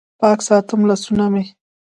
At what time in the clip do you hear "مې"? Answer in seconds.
1.33-1.43